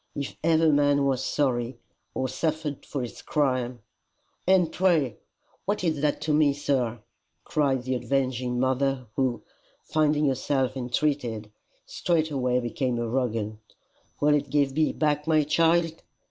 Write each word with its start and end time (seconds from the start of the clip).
If 0.15 0.35
ever 0.43 0.73
man 0.73 1.05
was 1.05 1.23
sorry, 1.23 1.77
or 2.15 2.27
suffered 2.27 2.87
for 2.87 3.03
his 3.03 3.21
crime," 3.21 3.83
"And 4.47 4.71
pray 4.71 5.17
what 5.65 5.83
is 5.83 6.01
that 6.01 6.21
to 6.21 6.33
me, 6.33 6.53
sir?" 6.53 7.03
cried 7.43 7.83
the 7.83 7.93
avenging 7.93 8.59
mother, 8.59 9.05
who, 9.15 9.43
finding 9.83 10.25
herself 10.25 10.75
entreated, 10.75 11.51
straightway 11.85 12.59
became 12.59 12.97
arrogant. 12.97 13.59
"Will 14.19 14.33
it 14.33 14.49
give 14.49 14.73
me 14.73 14.91
back 14.91 15.27
my 15.27 15.43
child? 15.43 16.01